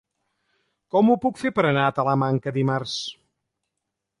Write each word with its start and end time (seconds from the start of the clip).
Com 0.95 1.11
ho 1.11 1.17
puc 1.27 1.37
fer 1.43 1.51
per 1.59 1.65
anar 1.73 1.83
a 1.89 1.93
Talamanca 1.99 2.55
dimarts? 2.59 2.97